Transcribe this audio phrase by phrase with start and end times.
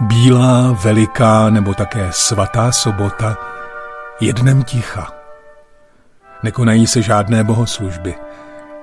[0.00, 3.36] Bílá, veliká nebo také svatá sobota
[4.20, 5.12] je dnem ticha.
[6.42, 8.14] Nekonají se žádné bohoslužby.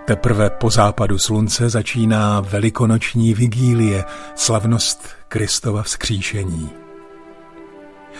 [0.06, 4.04] Teprve po západu slunce začíná velikonoční vigílie,
[4.36, 6.70] slavnost Kristova vzkříšení.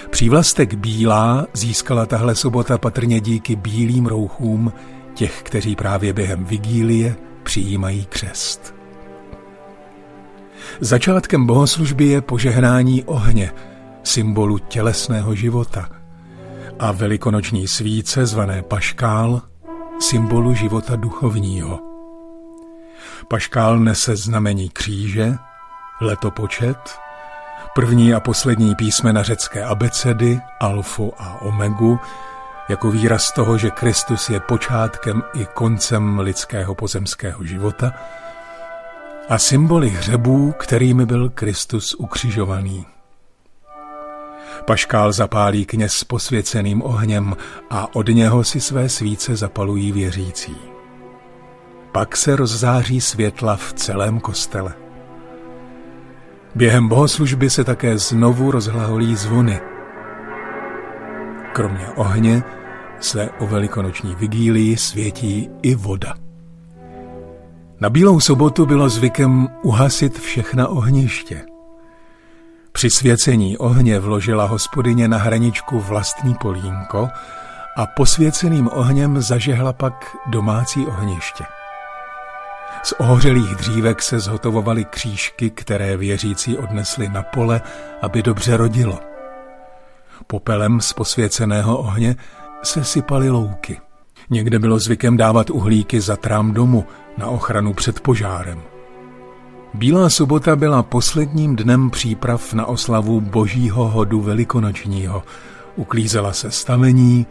[0.10, 4.74] Přívlastek bílá získala tahle sobota patrně díky bílým rouchům
[5.14, 8.75] těch, kteří právě během vigílie přijímají křest.
[10.80, 13.52] Začátkem bohoslužby je požehnání ohně,
[14.04, 15.90] symbolu tělesného života,
[16.80, 19.42] a velikonoční svíce zvané paškál,
[20.00, 21.80] symbolu života duchovního.
[23.28, 25.36] Paškál nese znamení kříže,
[26.02, 26.78] letopočet,
[27.76, 32.00] první a poslední písmena řecké abecedy, alfu a omegu,
[32.70, 37.94] jako výraz toho, že Kristus je počátkem i koncem lidského pozemského života–
[39.30, 42.86] a symboly hřebů, kterými byl Kristus ukřižovaný.
[44.66, 47.36] Paškál zapálí kněz s posvěceným ohněm
[47.70, 50.56] a od něho si své svíce zapalují věřící.
[51.92, 54.74] Pak se rozzáří světla v celém kostele.
[56.56, 59.62] Během bohoslužby se také znovu rozhlaholí zvony.
[61.54, 62.44] Kromě ohně
[63.00, 66.25] se o velikonoční vigílii světí i voda.
[67.80, 71.42] Na Bílou sobotu bylo zvykem uhasit všechna ohniště.
[72.72, 77.10] Při svěcení ohně vložila hospodyně na hraničku vlastní polínko
[77.78, 81.44] a posvěceným ohněm zažehla pak domácí ohniště.
[82.84, 87.62] Z ohořelých dřívek se zhotovovaly křížky, které věřící odnesli na pole,
[88.02, 89.00] aby dobře rodilo.
[90.28, 92.16] Popelem z posvěceného ohně
[92.64, 93.82] se sypaly louky.
[94.30, 96.86] Někde bylo zvykem dávat uhlíky za trám domu
[97.18, 98.62] na ochranu před požárem.
[99.74, 105.24] Bílá sobota byla posledním dnem příprav na oslavu božího hodu velikonočního.
[105.76, 107.26] Uklízela se stavení,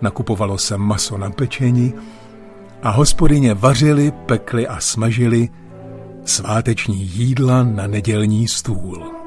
[0.00, 1.94] nakupovalo se maso na pečení
[2.82, 5.48] a hospodyně vařili, pekli a smažili
[6.24, 9.19] sváteční jídla na nedělní stůl.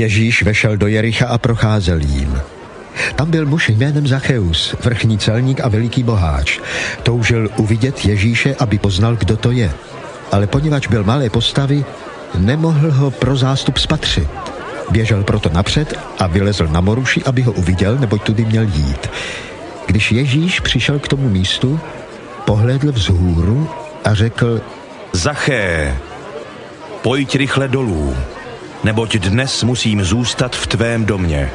[0.00, 2.40] Ježíš vešel do Jericha a procházel jím.
[3.16, 6.60] Tam byl muž jménem Zacheus, vrchní celník a veliký boháč.
[7.02, 9.70] Toužil uvidět Ježíše, aby poznal, kdo to je.
[10.32, 11.84] Ale poněvadž byl malé postavy,
[12.38, 14.28] nemohl ho pro zástup spatřit.
[14.90, 19.10] Běžel proto napřed a vylezl na moruši, aby ho uviděl, neboť tudy měl jít.
[19.86, 21.80] Když Ježíš přišel k tomu místu,
[22.44, 23.68] pohlédl vzhůru
[24.04, 24.60] a řekl
[25.12, 25.96] Zaché,
[27.02, 28.16] pojď rychle dolů,
[28.84, 31.50] neboť dnes musím zůstat v tvém domě.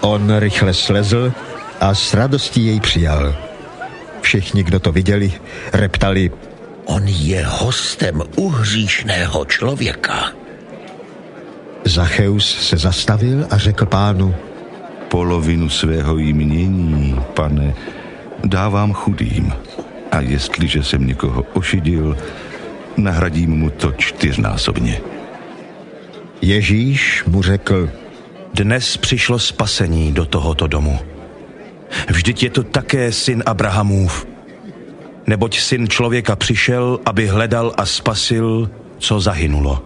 [0.00, 1.32] On rychle slezl
[1.80, 3.34] a s radostí jej přijal.
[4.20, 5.32] Všichni, kdo to viděli,
[5.72, 6.30] reptali,
[6.84, 10.32] On je hostem uhříšného člověka.
[11.84, 14.34] Zacheus se zastavil a řekl pánu,
[15.08, 17.74] Polovinu svého jmění, pane,
[18.44, 19.52] dávám chudým.
[20.12, 22.16] A jestliže jsem někoho ošidil,
[22.96, 25.15] nahradím mu to čtyřnásobně.
[26.42, 27.90] Ježíš mu řekl,
[28.54, 30.98] Dnes přišlo spasení do tohoto domu.
[32.08, 34.26] Vždyť je to také syn Abrahamův.
[35.26, 39.82] Neboť syn člověka přišel, aby hledal a spasil, co zahynulo.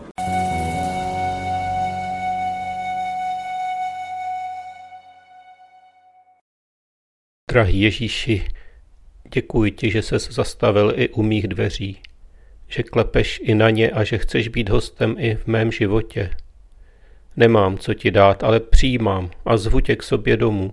[7.51, 8.47] Drahý Ježíši,
[9.35, 11.99] děkuji ti, že ses zastavil i u mých dveří,
[12.71, 16.31] že klepeš i na ně a že chceš být hostem i v mém životě.
[17.37, 20.71] Nemám, co ti dát, ale přijímám a zvu tě k sobě domů.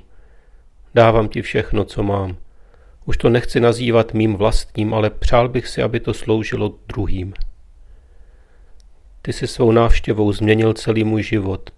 [0.96, 2.38] Dávám ti všechno, co mám.
[3.06, 7.34] Už to nechci nazývat mým vlastním, ale přál bych si, aby to sloužilo druhým.
[9.22, 11.69] Ty si svou návštěvou změnil celý můj život.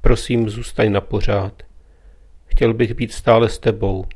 [0.00, 1.62] Prosím, zůstaň na pořád.
[2.46, 4.06] Chtěl bych být stále s tebou,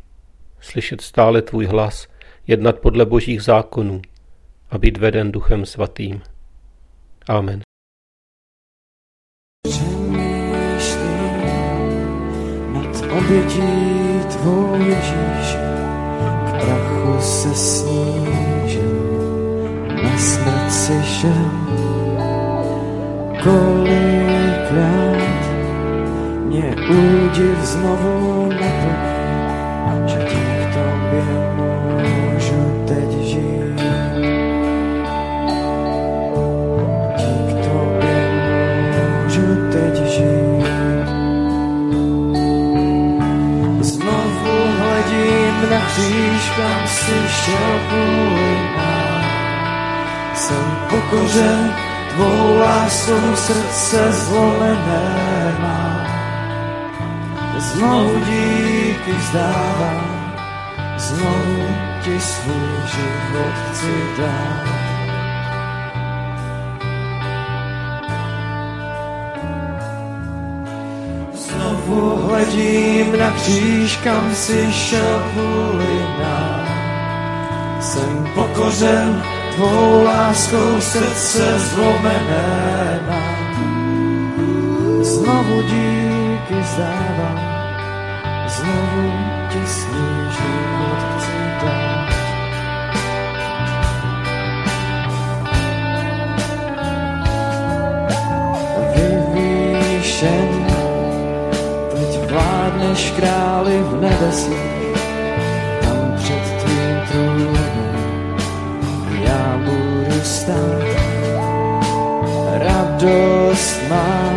[0.61, 2.09] slyšet stále tvůj hlas,
[2.47, 4.03] jednat podle božích zákonů
[4.71, 6.23] a být veden duchem svatým.
[7.29, 7.61] Amen.
[12.73, 15.57] Nad obětí tvou Ježíš,
[16.47, 19.01] k prachu se snížil,
[20.03, 21.51] na smrt si šel.
[23.43, 25.21] Kolikrát
[26.47, 29.00] mě údiv znovu naplní,
[51.11, 51.75] Pokořen
[52.15, 56.07] tvou láskou srdce zlomené má.
[57.59, 60.35] Znovu díky vzdávám,
[60.97, 61.67] znovu
[62.05, 64.71] ti svůj život chci dát.
[71.35, 76.67] Znovu hledím na kříž, kam si šel kvůli nám.
[77.81, 79.23] Jsem pokořen
[79.55, 83.41] tvou láskou srdce zlomené mám.
[85.03, 87.41] Znovu díky zdávám,
[88.49, 89.13] znovu
[89.49, 91.33] ti svůj život chci
[91.63, 92.11] dát.
[98.95, 100.67] Vyvýšen,
[101.91, 104.80] teď vládneš králi v nebesích,
[110.51, 110.83] stát.
[112.59, 114.37] Radost mám,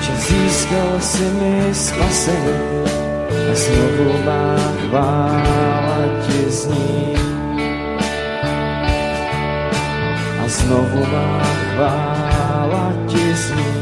[0.00, 2.84] že získal si mi spasení
[3.32, 7.14] a znovu má chvála ti zní.
[10.38, 13.78] A znovu má chvála ti zní.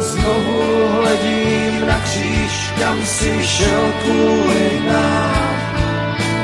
[0.00, 0.58] Znovu
[0.92, 5.42] hledím na kříž, kam si šel kvůli nám.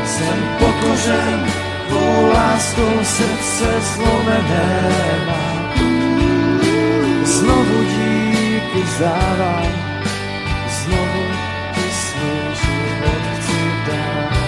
[0.06, 0.38] Jsem
[0.80, 1.46] pokořen
[1.88, 4.90] tvou láskou srdce zlomené
[5.26, 5.72] mám.
[7.24, 9.72] Znovu díky vzdávám,
[10.68, 11.24] znovu
[11.74, 14.38] ti svůj život chci dát.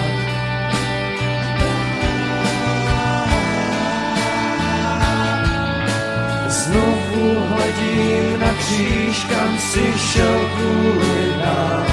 [6.47, 11.85] Znovu hledím na kříž, kam si šel kvůli nám.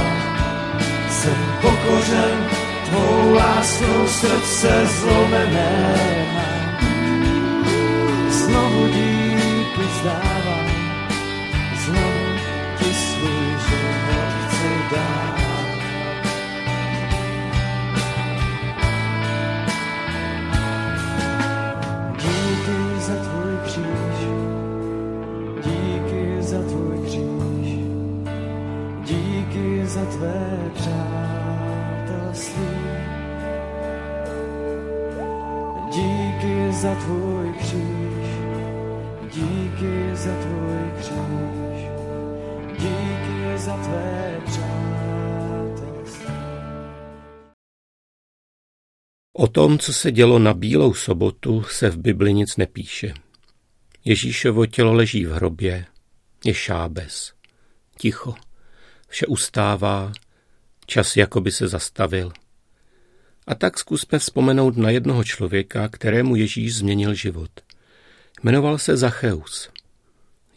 [1.11, 2.58] Jsem pokořen
[2.89, 5.95] tvou láskou srdce zlomené
[6.35, 6.79] mám.
[8.31, 10.69] Znovu díky vzdávám,
[11.85, 12.27] znovu
[12.79, 15.38] ti svůj život chci dát.
[49.41, 53.15] O tom, co se dělo na Bílou sobotu, se v Bibli nic nepíše.
[54.05, 55.87] Ježíšovo tělo leží v hrobě,
[56.45, 57.33] je šábes,
[57.99, 58.35] ticho,
[59.09, 60.13] vše ustává,
[60.87, 62.33] čas jakoby se zastavil.
[63.47, 67.51] A tak zkusme vzpomenout na jednoho člověka, kterému Ježíš změnil život.
[68.43, 69.71] Jmenoval se Zacheus.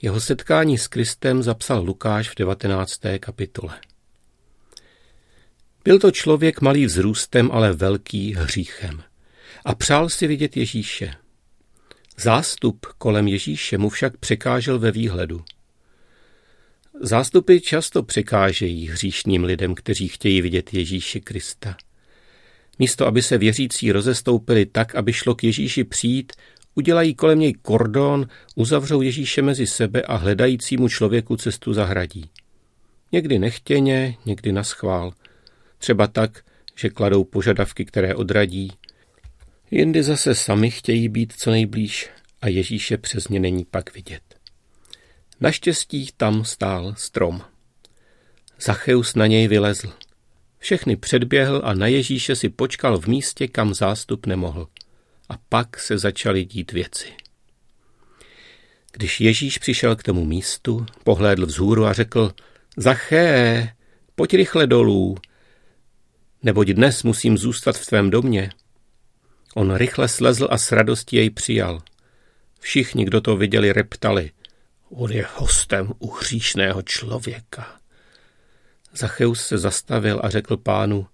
[0.02, 3.02] Jeho setkání s Kristem zapsal Lukáš v 19.
[3.20, 3.80] kapitole.
[5.84, 9.04] Byl to člověk malý vzrůstem, ale velký hříchem.
[9.66, 11.14] A přál si vidět Ježíše.
[12.18, 15.44] Zástup kolem Ježíše mu však překážel ve výhledu.
[17.02, 21.78] Zástupy často překážejí hříšným lidem, kteří chtějí vidět Ježíše Krista.
[22.80, 26.34] Místo, aby se věřící rozestoupili tak, aby šlo k Ježíši přijít,
[26.76, 32.30] udělají kolem něj kordon, uzavřou Ježíše mezi sebe a hledajícímu člověku cestu zahradí.
[33.12, 35.14] Někdy nechtěně, někdy na schvál.
[35.82, 36.44] Třeba tak,
[36.76, 38.72] že kladou požadavky, které odradí.
[39.72, 42.10] Jindy zase sami chtějí být co nejblíž
[42.42, 44.22] a Ježíše přes ně není pak vidět.
[45.40, 47.42] Naštěstí tam stál strom.
[48.62, 49.94] Zacheus na něj vylezl.
[50.60, 54.68] Všechny předběhl a na Ježíše si počkal v místě, kam zástup nemohl.
[55.30, 57.08] A pak se začaly dít věci.
[58.92, 62.34] Když Ježíš přišel k tomu místu, pohlédl vzhůru a řekl,
[62.78, 63.70] Zaché,
[64.16, 65.18] pojď rychle dolů,
[66.44, 68.50] neboť dnes musím zůstat v tvém domě.
[69.56, 71.82] On rychle slezl a s radostí jej přijal.
[72.60, 74.32] Všichni, kdo to viděli, reptali,
[74.90, 77.76] on je hostem u hříšného člověka.
[78.94, 81.08] Zacheus se zastavil a řekl pánu,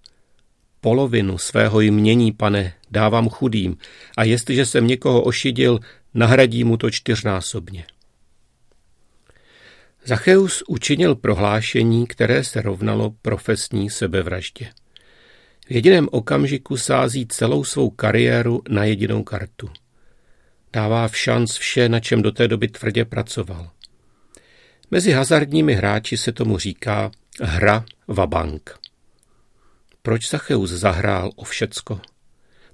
[0.82, 3.78] polovinu svého jmění, pane, dávám chudým
[4.18, 5.80] a jestliže jsem někoho ošidil,
[6.14, 7.86] nahradí mu to čtyřnásobně.
[10.06, 14.70] Zacheus učinil prohlášení, které se rovnalo profesní sebevraždě.
[15.68, 19.70] V jediném okamžiku sází celou svou kariéru na jedinou kartu.
[20.74, 23.70] Dává v šanc vše, na čem do té doby tvrdě pracoval.
[24.92, 28.80] Mezi hazardními hráči se tomu říká hra vabank.
[30.02, 32.02] Proč Zacheus zahrál o všecko?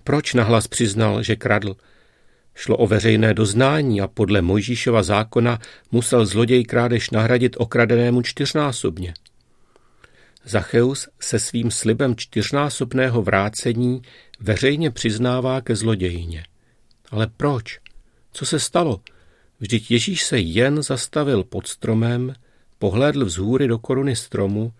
[0.03, 1.75] Proč nahlas přiznal, že kradl?
[2.55, 5.59] Šlo o veřejné doznání a podle Mojžíšova zákona
[5.91, 9.13] musel zloděj krádež nahradit okradenému čtyřnásobně.
[10.45, 14.01] Zacheus se svým slibem čtyřnásobného vrácení
[14.39, 16.45] veřejně přiznává ke zlodějině.
[17.12, 17.79] Ale proč?
[18.31, 19.01] Co se stalo?
[19.59, 22.33] Vždyť Ježíš se jen zastavil pod stromem,
[22.79, 24.73] pohlédl vzhůry do koruny stromu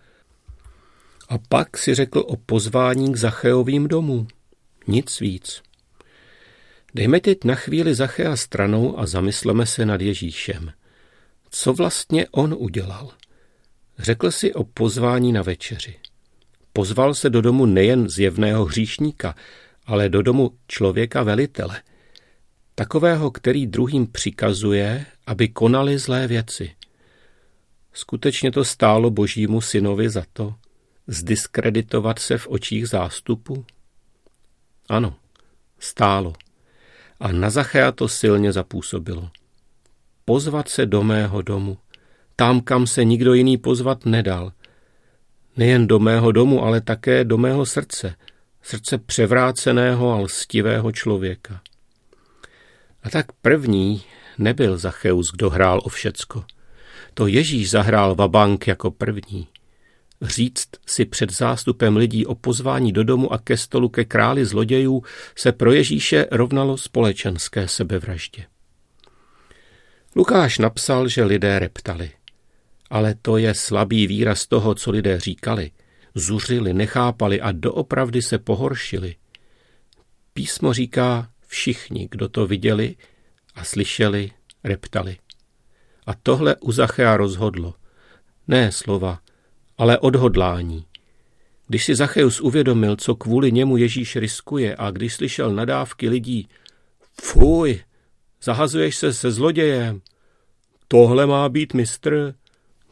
[1.28, 4.28] a pak si řekl o pozvání k Zacheovým domům.
[4.86, 5.62] Nic víc.
[6.94, 10.72] Dejme teď na chvíli Zachea stranou a zamysleme se nad Ježíšem.
[11.50, 13.10] Co vlastně on udělal?
[13.98, 15.96] Řekl si o pozvání na večeři.
[16.72, 19.34] Pozval se do domu nejen zjevného hříšníka,
[19.86, 21.82] ale do domu člověka velitele.
[22.74, 26.74] Takového, který druhým přikazuje, aby konali zlé věci.
[27.92, 30.54] Skutečně to stálo božímu synovi za to
[31.06, 33.64] zdiskreditovat se v očích zástupu?
[34.88, 35.16] Ano,
[35.78, 36.32] stálo.
[37.20, 39.30] A na Zachea to silně zapůsobilo.
[40.24, 41.78] Pozvat se do mého domu,
[42.36, 44.52] tam, kam se nikdo jiný pozvat nedal.
[45.56, 48.14] Nejen do mého domu, ale také do mého srdce,
[48.62, 51.60] srdce převráceného a lstivého člověka.
[53.02, 54.02] A tak první
[54.38, 56.44] nebyl Zacheus, kdo hrál o všecko.
[57.14, 59.48] To Ježíš zahrál vabank jako první.
[60.22, 65.02] Říct si před zástupem lidí o pozvání do domu a ke stolu ke králi zlodějů
[65.36, 68.44] se pro Ježíše rovnalo společenské sebevraždě.
[70.16, 72.10] Lukáš napsal, že lidé reptali.
[72.94, 75.70] Ale to je slabý výraz toho, co lidé říkali.
[76.14, 79.16] Zuřili, nechápali a doopravdy se pohoršili.
[80.34, 82.96] Písmo říká všichni, kdo to viděli
[83.54, 84.30] a slyšeli,
[84.64, 85.16] reptali.
[86.06, 87.74] A tohle u Zachea rozhodlo.
[88.48, 89.18] Ne slova,
[89.78, 90.86] ale odhodlání.
[91.68, 96.48] Když si Zacheus uvědomil, co kvůli němu Ježíš riskuje a když slyšel nadávky lidí,
[97.22, 97.84] fuj,
[98.42, 100.00] zahazuješ se se zlodějem,
[100.88, 102.34] tohle má být mistr,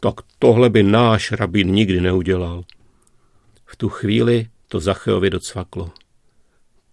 [0.03, 2.65] tak tohle by náš rabín nikdy neudělal.
[3.67, 5.91] V tu chvíli to Zacheovi docvaklo.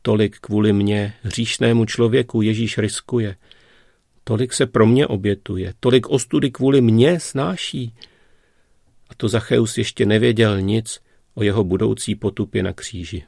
[0.02, 3.36] Tolik kvůli mně, hříšnému člověku, Ježíš riskuje.
[4.24, 7.94] Tolik se pro mě obětuje, tolik ostudy kvůli mně snáší.
[9.10, 11.00] A to Zacheus ještě nevěděl nic
[11.34, 13.24] o jeho budoucí potupě na kříži.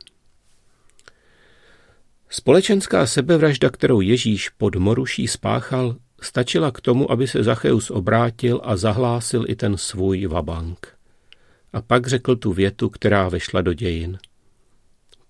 [2.30, 8.78] Společenská sebevražda, kterou Ježíš pod Moruší spáchal, stačila k tomu, aby se Zacheus obrátil a
[8.78, 10.98] zahlásil i ten svůj vabank.
[11.74, 14.18] A pak řekl tu větu, která vešla do dějin.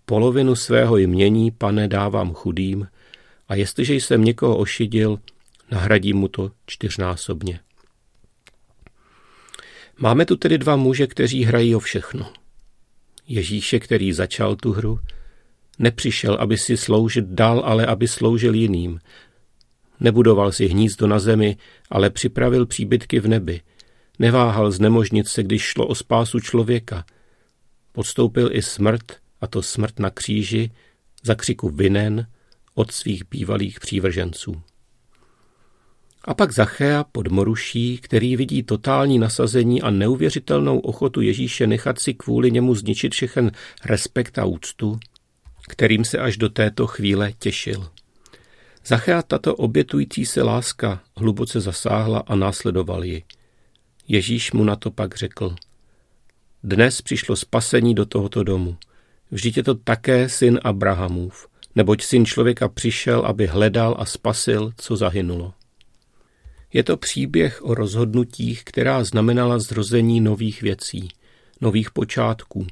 [0.06, 2.88] Polovinu svého jmění, pane, dávám chudým,
[3.48, 5.20] a jestliže jsem někoho ošidil,
[5.72, 7.60] nahradím mu to čtyřnásobně.
[9.98, 12.34] Máme tu tedy dva muže, kteří hrají o všechno.
[13.28, 15.00] Ježíše, který začal tu hru,
[15.80, 19.00] nepřišel, aby si sloužit dal, ale aby sloužil jiným.
[20.02, 21.58] Nebudoval si hnízdo na zemi,
[21.90, 23.62] ale připravil příbytky v nebi.
[24.20, 27.06] Neváhal znemožnit se, když šlo o spásu člověka.
[27.92, 29.04] Podstoupil i smrt,
[29.42, 30.72] a to smrt na kříži,
[31.24, 32.28] za křiku vinen
[32.74, 34.62] od svých bývalých přívrženců.
[36.26, 42.14] A pak Zachea pod Moruší, který vidí totální nasazení a neuvěřitelnou ochotu Ježíše nechat si
[42.14, 43.52] kvůli němu zničit všechen
[43.86, 45.00] respekt a úctu,
[45.68, 47.90] kterým se až do této chvíle těšil.
[48.86, 53.24] Zachea tato obětující se láska hluboce zasáhla a následoval ji.
[54.08, 55.56] Ježíš mu na to pak řekl.
[56.64, 58.78] Dnes přišlo spasení do tohoto domu.
[59.32, 64.96] Vždyť je to také syn Abrahamův, neboť syn člověka přišel, aby hledal a spasil, co
[64.96, 65.54] zahynulo.
[66.74, 71.10] Je to příběh o rozhodnutích, která znamenala zrození nových věcí,
[71.62, 72.68] nových počátků,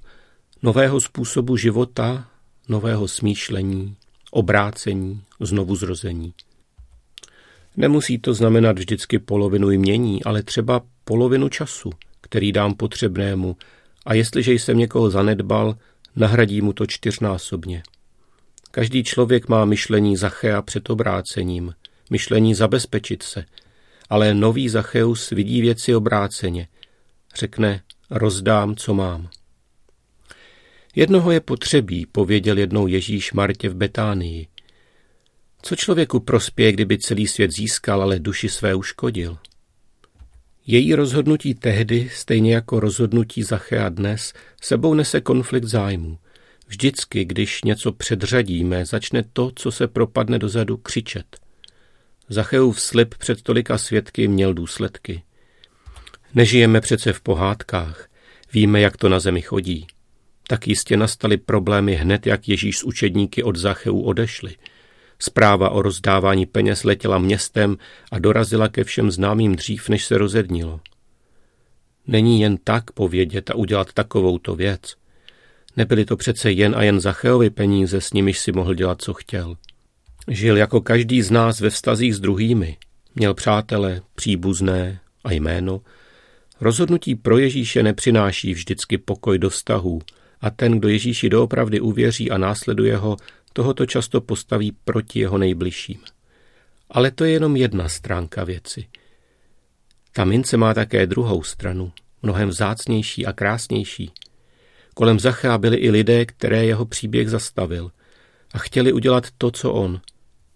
[0.64, 2.28] nového způsobu života,
[2.68, 3.96] nového smýšlení,
[4.32, 6.34] obrácení, znovu zrození.
[7.78, 11.90] Nemusí to znamenat vždycky polovinu jmění, ale třeba polovinu času,
[12.22, 13.58] který dám potřebnému,
[14.06, 15.78] a jestliže jsem někoho zanedbal,
[16.16, 17.84] nahradí mu to čtyřnásobně.
[18.72, 21.74] Každý člověk má myšlení Zachea před obrácením,
[22.10, 23.46] myšlení zabezpečit se,
[24.10, 26.68] ale nový Zacheus vidí věci obráceně.
[27.36, 29.30] Řekne, rozdám, co mám.
[30.96, 34.48] Jednoho je potřebí, pověděl jednou Ježíš Martě v Betánii.
[35.62, 39.38] Co člověku prospěje, kdyby celý svět získal, ale duši své uškodil?
[40.68, 46.18] Její rozhodnutí tehdy, stejně jako rozhodnutí Zachea dnes, sebou nese konflikt zájmů.
[46.68, 51.26] Vždycky, když něco předřadíme, začne to, co se propadne dozadu, křičet–
[52.32, 55.24] Zacheův slib před tolika svědky měl důsledky.
[56.34, 58.10] Nežijeme přece v pohádkách,
[58.54, 59.88] víme, jak to na zemi chodí.
[60.50, 64.56] Tak jistě nastaly problémy hned, jak Ježíš s učedníky od Zacheu odešli.
[65.20, 67.78] Zpráva o rozdávání peněz letěla městem
[68.12, 70.80] a dorazila ke všem známým dřív, než se rozednilo.
[72.08, 74.96] Není jen tak povědět a udělat takovouto věc.
[75.78, 79.56] Nebyly to přece jen a jen Zacheovi peníze, s nimiž si mohl dělat, co chtěl.
[80.28, 82.78] Žil jako každý z nás ve vztazích s druhými.
[83.16, 85.82] Měl přátele, příbuzné a jméno.
[86.62, 90.02] Rozhodnutí pro Ježíše nepřináší vždycky pokoj do vztahů
[90.42, 93.18] a ten, kdo Ježíši doopravdy uvěří a následuje ho,
[93.54, 96.00] tohoto často postaví proti jeho nejbližším.
[96.90, 98.88] Ale to je jenom jedna stránka věci.
[100.14, 101.92] Ta mince má také druhou stranu,
[102.24, 104.12] mnohem vzácnější a krásnější.
[104.94, 107.92] Kolem Zachea byli i lidé, které jeho příběh zastavil
[108.54, 110.02] a chtěli udělat to, co on.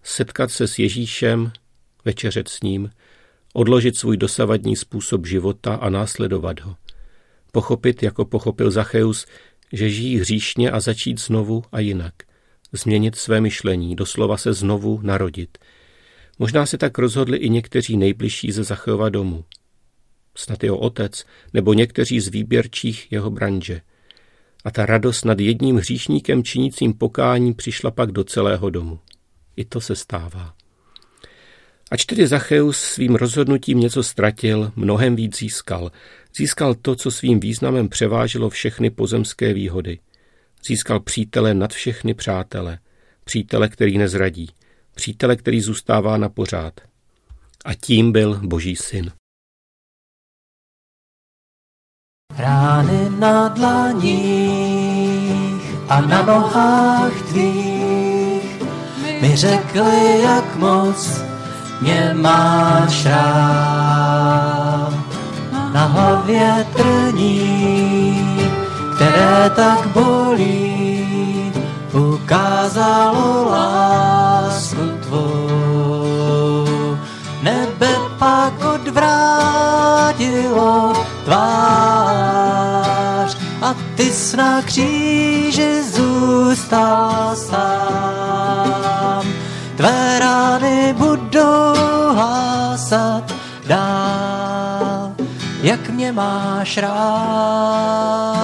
[0.02, 1.52] Setkat se s Ježíšem,
[2.04, 2.90] večeřet s ním,
[3.52, 6.76] odložit svůj dosavadní způsob života a následovat ho.
[7.52, 9.26] Pochopit, jako pochopil Zacheus,
[9.74, 12.14] že žijí hříšně a začít znovu a jinak.
[12.72, 15.58] Změnit své myšlení, doslova se znovu narodit.
[16.38, 19.44] Možná se tak rozhodli i někteří nejbližší ze Zachejova domu.
[20.36, 23.80] Snad jeho otec nebo někteří z výběrčích jeho branže.
[24.64, 28.98] A ta radost nad jedním hříšníkem činícím pokání přišla pak do celého domu.
[29.56, 30.54] I to se stává.
[31.90, 35.92] Ač tedy Zacheus svým rozhodnutím něco ztratil, mnohem víc získal.
[36.36, 39.98] Získal to, co svým významem převážilo všechny pozemské výhody.
[40.66, 42.78] Získal přítele nad všechny přátele.
[43.24, 44.50] Přítele, který nezradí.
[44.94, 46.80] Přítele, který zůstává na pořád.
[47.64, 49.12] A tím byl Boží syn.
[52.36, 54.54] Rány na dlaních
[55.88, 58.62] a na nohách tvých
[59.22, 61.22] mi řekli, jak moc
[61.80, 64.53] mě máš rád.
[65.74, 68.40] Na hlavě trní,
[68.94, 71.52] které tak bolí,
[71.92, 76.98] ukázalo lásku tvou.
[77.42, 79.72] Nebe pak odvrátilo
[81.24, 82.54] tvář
[83.62, 89.24] a ty s na kříži zůstal sám.
[89.76, 91.74] Tvé rány budou
[92.14, 93.33] hlásat
[95.64, 98.34] jak mě máš rád.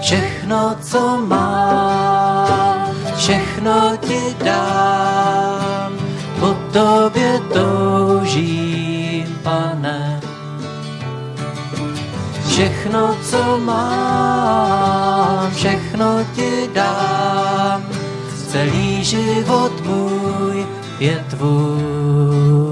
[0.00, 5.92] Všechno, co mám, všechno ti dám,
[6.40, 10.20] po tobě toužím, pane.
[12.48, 17.82] Všechno, co mám, všechno ti dám,
[18.48, 22.71] celý život můj je tvůj.